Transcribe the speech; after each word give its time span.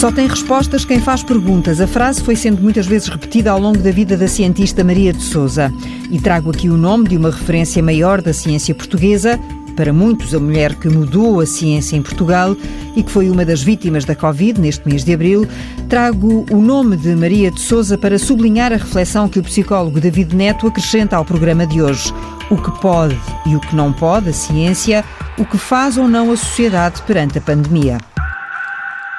Só 0.00 0.10
tem 0.10 0.26
respostas 0.26 0.82
quem 0.82 0.98
faz 0.98 1.22
perguntas. 1.22 1.78
A 1.78 1.86
frase 1.86 2.22
foi 2.22 2.34
sendo 2.34 2.62
muitas 2.62 2.86
vezes 2.86 3.06
repetida 3.08 3.50
ao 3.50 3.60
longo 3.60 3.76
da 3.76 3.90
vida 3.90 4.16
da 4.16 4.26
cientista 4.26 4.82
Maria 4.82 5.12
de 5.12 5.22
Souza. 5.22 5.70
E 6.10 6.18
trago 6.18 6.48
aqui 6.48 6.70
o 6.70 6.76
nome 6.78 7.06
de 7.06 7.18
uma 7.18 7.30
referência 7.30 7.82
maior 7.82 8.22
da 8.22 8.32
ciência 8.32 8.74
portuguesa, 8.74 9.38
para 9.76 9.92
muitos, 9.92 10.34
a 10.34 10.40
mulher 10.40 10.74
que 10.76 10.88
mudou 10.88 11.38
a 11.38 11.44
ciência 11.44 11.96
em 11.96 12.02
Portugal 12.02 12.56
e 12.96 13.02
que 13.02 13.10
foi 13.10 13.28
uma 13.28 13.44
das 13.44 13.62
vítimas 13.62 14.06
da 14.06 14.16
Covid 14.16 14.58
neste 14.58 14.88
mês 14.88 15.04
de 15.04 15.12
abril, 15.12 15.46
trago 15.86 16.46
o 16.50 16.62
nome 16.62 16.96
de 16.96 17.14
Maria 17.14 17.50
de 17.50 17.60
Souza 17.60 17.98
para 17.98 18.18
sublinhar 18.18 18.72
a 18.72 18.76
reflexão 18.76 19.28
que 19.28 19.38
o 19.38 19.42
psicólogo 19.42 20.00
David 20.00 20.34
Neto 20.34 20.66
acrescenta 20.66 21.16
ao 21.16 21.26
programa 21.26 21.66
de 21.66 21.82
hoje. 21.82 22.10
O 22.48 22.56
que 22.56 22.70
pode 22.80 23.20
e 23.44 23.54
o 23.54 23.60
que 23.60 23.76
não 23.76 23.92
pode 23.92 24.30
a 24.30 24.32
ciência, 24.32 25.04
o 25.36 25.44
que 25.44 25.58
faz 25.58 25.98
ou 25.98 26.08
não 26.08 26.32
a 26.32 26.36
sociedade 26.38 27.02
perante 27.02 27.36
a 27.36 27.42
pandemia. 27.42 27.98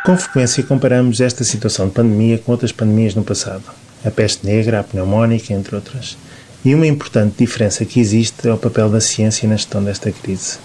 Com 0.04 0.18
frequência 0.18 0.64
comparamos 0.64 1.22
esta 1.22 1.44
situação 1.44 1.88
de 1.88 1.94
pandemia 1.94 2.40
com 2.40 2.52
outras 2.52 2.72
pandemias 2.72 3.14
no 3.14 3.24
passado. 3.24 3.62
A 4.04 4.10
peste 4.10 4.44
negra, 4.44 4.80
a 4.80 4.84
pneumónica, 4.84 5.54
entre 5.54 5.76
outras. 5.76 6.18
E 6.66 6.74
uma 6.74 6.88
importante 6.88 7.36
diferença 7.38 7.86
que 7.86 8.00
existe 8.00 8.48
é 8.48 8.52
o 8.52 8.58
papel 8.58 8.90
da 8.90 9.00
ciência 9.00 9.48
na 9.48 9.56
gestão 9.56 9.84
desta 9.84 10.12
crise. 10.12 10.58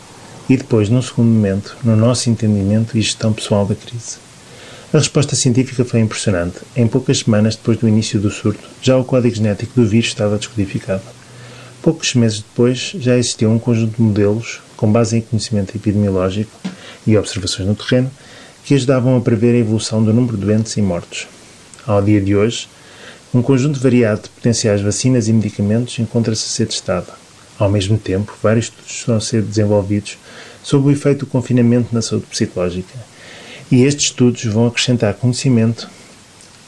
E 0.49 0.57
depois, 0.57 0.89
num 0.89 1.03
segundo 1.03 1.29
momento, 1.29 1.77
no 1.85 1.95
nosso 1.95 2.31
entendimento 2.31 2.97
e 2.97 3.03
gestão 3.03 3.31
pessoal 3.31 3.67
da 3.67 3.75
crise. 3.75 4.17
A 4.91 4.97
resposta 4.97 5.37
científica 5.37 5.85
foi 5.85 6.01
impressionante. 6.01 6.61
Em 6.75 6.89
poucas 6.89 7.19
semanas 7.19 7.57
depois 7.57 7.77
do 7.77 7.87
início 7.87 8.19
do 8.19 8.31
surto, 8.31 8.67
já 8.81 8.97
o 8.97 9.05
código 9.05 9.37
genético 9.37 9.79
do 9.79 9.87
vírus 9.87 10.09
estava 10.09 10.39
descodificado. 10.39 11.03
Poucos 11.83 12.15
meses 12.15 12.39
depois, 12.39 12.95
já 12.99 13.19
existia 13.19 13.51
um 13.51 13.59
conjunto 13.59 13.97
de 13.97 14.03
modelos, 14.03 14.63
com 14.79 14.91
base 14.91 15.19
em 15.19 15.21
conhecimento 15.21 15.77
epidemiológico 15.77 16.51
e 17.07 17.19
observações 17.19 17.69
no 17.69 17.75
terreno, 17.75 18.11
que 18.67 18.75
ajudavam 18.75 19.17
a 19.17 19.21
prever 19.21 19.55
a 19.55 19.59
evolução 19.59 20.03
do 20.03 20.13
número 20.13 20.37
de 20.37 20.45
doentes 20.45 20.77
e 20.77 20.83
mortos. 20.83 21.29
Ao 21.87 22.03
dia 22.03 22.21
de 22.21 22.35
hoje, 22.35 22.69
um 23.33 23.41
conjunto 23.41 23.79
variado 23.79 24.23
de 24.23 24.29
potenciais 24.29 24.81
vacinas 24.81 25.29
e 25.29 25.33
medicamentos 25.33 25.97
encontra-se 26.01 26.45
a 26.45 26.49
ser 26.49 26.67
testado. 26.67 27.07
Ao 27.61 27.71
mesmo 27.71 27.97
tempo, 27.97 28.37
vários 28.43 28.65
estudos 28.65 28.91
estão 28.91 29.17
a 29.17 29.21
ser 29.21 29.43
desenvolvidos 29.43 30.19
sobre 30.65 30.89
o 30.89 30.93
efeito 30.93 31.21
do 31.21 31.27
confinamento 31.27 31.95
na 31.95 32.03
saúde 32.03 32.27
psicológica. 32.27 32.93
E 33.71 33.85
estes 33.85 34.07
estudos 34.07 34.45
vão 34.47 34.67
acrescentar 34.67 35.15
conhecimento 35.15 35.89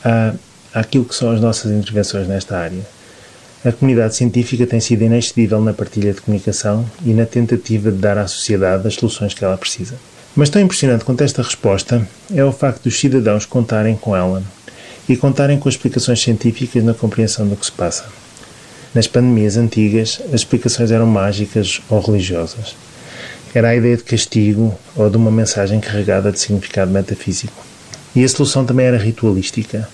à, 0.04 0.34
àquilo 0.72 1.04
que 1.04 1.16
são 1.16 1.32
as 1.32 1.40
nossas 1.40 1.72
intervenções 1.72 2.28
nesta 2.28 2.56
área. 2.56 2.86
A 3.64 3.72
comunidade 3.72 4.14
científica 4.14 4.68
tem 4.68 4.78
sido 4.78 5.02
inexcedível 5.02 5.60
na 5.60 5.74
partilha 5.74 6.12
de 6.12 6.20
comunicação 6.20 6.88
e 7.04 7.12
na 7.12 7.26
tentativa 7.26 7.90
de 7.90 7.98
dar 7.98 8.18
à 8.18 8.28
sociedade 8.28 8.86
as 8.86 8.94
soluções 8.94 9.34
que 9.34 9.44
ela 9.44 9.58
precisa. 9.58 9.96
Mas 10.38 10.50
tão 10.50 10.62
impressionante 10.62 11.04
quanto 11.04 11.24
esta 11.24 11.42
resposta 11.42 12.06
é 12.32 12.44
o 12.44 12.52
facto 12.52 12.84
dos 12.84 13.00
cidadãos 13.00 13.44
contarem 13.44 13.96
com 13.96 14.14
ela 14.14 14.40
e 15.08 15.16
contarem 15.16 15.58
com 15.58 15.68
explicações 15.68 16.22
científicas 16.22 16.84
na 16.84 16.94
compreensão 16.94 17.44
do 17.48 17.56
que 17.56 17.66
se 17.66 17.72
passa. 17.72 18.04
Nas 18.94 19.08
pandemias 19.08 19.56
antigas, 19.56 20.20
as 20.28 20.34
explicações 20.34 20.92
eram 20.92 21.06
mágicas 21.06 21.80
ou 21.88 22.00
religiosas. 22.00 22.76
Era 23.52 23.70
a 23.70 23.74
ideia 23.74 23.96
de 23.96 24.04
castigo 24.04 24.78
ou 24.94 25.10
de 25.10 25.16
uma 25.16 25.32
mensagem 25.32 25.80
carregada 25.80 26.30
de 26.30 26.38
significado 26.38 26.92
metafísico. 26.92 27.66
E 28.14 28.22
a 28.22 28.28
solução 28.28 28.64
também 28.64 28.86
era 28.86 28.96
ritualística, 28.96 29.88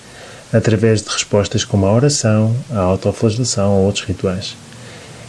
através 0.52 1.00
de 1.00 1.08
respostas 1.08 1.64
como 1.64 1.86
a 1.86 1.92
oração, 1.94 2.54
a 2.70 2.80
autoflagelação 2.80 3.78
ou 3.78 3.86
outros 3.86 4.04
rituais. 4.04 4.54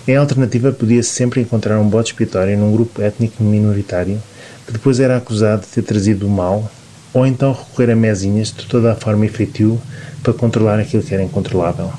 Em 0.05 0.17
alternativa, 0.17 0.73
podia-se 0.73 1.11
sempre 1.11 1.39
encontrar 1.39 1.79
um 1.79 1.87
bode 1.87 2.09
expiatório 2.09 2.57
num 2.57 2.73
grupo 2.73 3.01
étnico 3.01 3.41
minoritário 3.41 4.21
depois 4.71 4.99
era 4.99 5.17
acusado 5.17 5.61
de 5.61 5.67
ter 5.67 5.83
trazido 5.83 6.27
o 6.27 6.29
mal 6.29 6.71
ou 7.13 7.25
então 7.25 7.53
recorrer 7.53 7.91
a 7.91 7.95
mesinhas 7.95 8.51
de 8.51 8.65
toda 8.65 8.91
a 8.91 8.95
forma 8.95 9.25
efetiva 9.25 9.77
para 10.21 10.33
controlar 10.33 10.79
aquilo 10.79 11.03
que 11.03 11.13
era 11.13 11.23
incontrolável. 11.23 11.91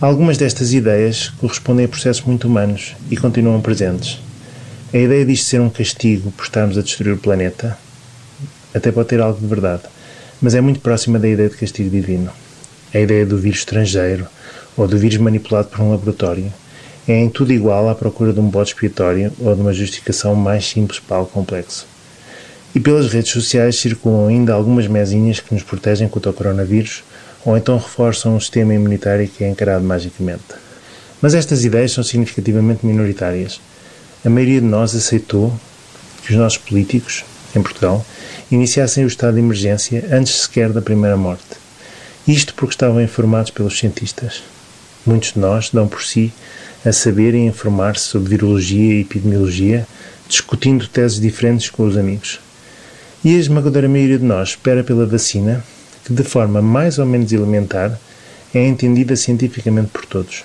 Algumas 0.00 0.36
destas 0.36 0.72
ideias 0.72 1.28
correspondem 1.38 1.84
a 1.84 1.88
processos 1.88 2.24
muito 2.24 2.48
humanos 2.48 2.96
e 3.10 3.16
continuam 3.16 3.60
presentes. 3.60 4.18
A 4.92 4.96
ideia 4.96 5.24
disto 5.24 5.46
ser 5.46 5.60
um 5.60 5.68
castigo 5.68 6.30
por 6.32 6.44
estarmos 6.44 6.78
a 6.78 6.82
destruir 6.82 7.12
o 7.12 7.18
planeta 7.18 7.76
até 8.74 8.90
pode 8.90 9.08
ter 9.08 9.20
algo 9.20 9.40
de 9.40 9.46
verdade, 9.46 9.82
mas 10.40 10.54
é 10.54 10.60
muito 10.60 10.80
próxima 10.80 11.18
da 11.18 11.28
ideia 11.28 11.48
de 11.48 11.56
castigo 11.56 11.90
divino. 11.90 12.30
A 12.94 12.98
ideia 12.98 13.26
do 13.26 13.36
vírus 13.36 13.58
estrangeiro 13.58 14.26
ou 14.76 14.88
do 14.88 14.98
vírus 14.98 15.18
manipulado 15.18 15.68
por 15.68 15.80
um 15.80 15.90
laboratório 15.90 16.52
é 17.08 17.18
em 17.18 17.30
tudo 17.30 17.52
igual 17.52 17.88
à 17.88 17.94
procura 17.94 18.32
de 18.32 18.40
um 18.40 18.48
bode 18.48 18.70
expiatório 18.70 19.32
ou 19.40 19.54
de 19.54 19.60
uma 19.60 19.72
justificação 19.72 20.34
mais 20.34 20.68
simples 20.68 21.00
para 21.00 21.16
algo 21.16 21.30
complexo. 21.30 21.86
E 22.74 22.80
pelas 22.80 23.10
redes 23.10 23.32
sociais 23.32 23.80
circulam 23.80 24.28
ainda 24.28 24.52
algumas 24.52 24.86
mesinhas 24.86 25.40
que 25.40 25.54
nos 25.54 25.62
protegem 25.62 26.06
contra 26.06 26.30
o 26.30 26.34
coronavírus 26.34 27.02
ou 27.44 27.56
então 27.56 27.78
reforçam 27.78 28.36
um 28.36 28.40
sistema 28.40 28.74
imunitário 28.74 29.26
que 29.26 29.42
é 29.42 29.48
encarado 29.48 29.84
magicamente. 29.84 30.44
Mas 31.20 31.34
estas 31.34 31.64
ideias 31.64 31.92
são 31.92 32.04
significativamente 32.04 32.84
minoritárias. 32.84 33.60
A 34.24 34.28
maioria 34.28 34.60
de 34.60 34.66
nós 34.66 34.94
aceitou 34.94 35.52
que 36.22 36.32
os 36.32 36.38
nossos 36.38 36.58
políticos, 36.58 37.24
em 37.56 37.62
Portugal, 37.62 38.04
iniciassem 38.50 39.04
o 39.04 39.08
estado 39.08 39.34
de 39.34 39.40
emergência 39.40 40.04
antes 40.12 40.42
sequer 40.42 40.70
da 40.70 40.82
primeira 40.82 41.16
morte. 41.16 41.56
Isto 42.26 42.54
porque 42.54 42.74
estavam 42.74 43.00
informados 43.00 43.50
pelos 43.50 43.78
cientistas. 43.78 44.42
Muitos 45.06 45.32
de 45.32 45.38
nós 45.38 45.70
dão 45.72 45.88
por 45.88 46.02
si 46.02 46.32
a 46.88 46.92
saber 46.92 47.34
e 47.34 47.38
informar-se 47.38 48.04
sobre 48.04 48.30
virologia 48.30 48.94
e 48.94 49.00
epidemiologia, 49.00 49.86
discutindo 50.28 50.88
teses 50.88 51.20
diferentes 51.20 51.70
com 51.70 51.86
os 51.86 51.96
amigos. 51.96 52.40
E 53.24 53.34
a 53.34 53.38
esmagadora 53.38 53.88
maioria 53.88 54.18
de 54.18 54.24
nós 54.24 54.50
espera 54.50 54.84
pela 54.84 55.06
vacina, 55.06 55.64
que 56.04 56.12
de 56.12 56.22
forma 56.22 56.62
mais 56.62 56.98
ou 56.98 57.06
menos 57.06 57.32
elementar 57.32 57.98
é 58.54 58.66
entendida 58.66 59.16
cientificamente 59.16 59.88
por 59.88 60.06
todos. 60.06 60.44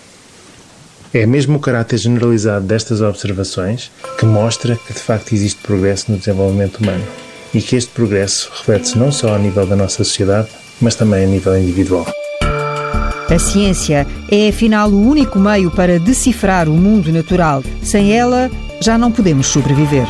É 1.13 1.25
mesmo 1.25 1.57
o 1.57 1.61
caráter 1.61 1.97
generalizado 1.97 2.65
destas 2.65 2.99
observações 2.99 3.91
que 4.17 4.25
mostra 4.25 4.75
que 4.75 4.93
de 4.93 4.99
facto 4.99 5.33
existe 5.33 5.61
progresso 5.61 6.11
no 6.11 6.17
desenvolvimento 6.17 6.77
humano 6.77 7.05
e 7.53 7.61
que 7.61 7.75
este 7.75 7.91
progresso 7.91 8.49
reflete-se 8.51 8.97
não 8.97 9.11
só 9.11 9.35
a 9.35 9.37
nível 9.37 9.67
da 9.67 9.75
nossa 9.75 10.03
sociedade, 10.03 10.49
mas 10.81 10.95
também 10.95 11.23
a 11.23 11.27
nível 11.27 11.55
individual. 11.55 12.22
A 13.29 13.39
ciência 13.39 14.05
é 14.29 14.49
afinal 14.49 14.89
o 14.89 15.07
único 15.07 15.39
meio 15.39 15.71
para 15.71 15.99
decifrar 15.99 16.67
o 16.69 16.73
mundo 16.73 17.11
natural. 17.11 17.63
Sem 17.81 18.11
ela, 18.11 18.51
já 18.81 18.97
não 18.97 19.11
podemos 19.11 19.47
sobreviver. 19.47 20.07